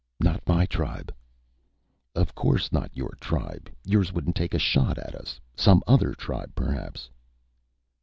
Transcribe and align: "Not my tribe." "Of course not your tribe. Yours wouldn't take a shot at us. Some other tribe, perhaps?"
"Not 0.19 0.41
my 0.47 0.65
tribe." 0.65 1.13
"Of 2.15 2.33
course 2.33 2.71
not 2.71 2.89
your 2.97 3.13
tribe. 3.21 3.69
Yours 3.85 4.11
wouldn't 4.11 4.35
take 4.35 4.55
a 4.55 4.57
shot 4.57 4.97
at 4.97 5.13
us. 5.13 5.39
Some 5.55 5.83
other 5.85 6.15
tribe, 6.15 6.55
perhaps?" 6.55 7.07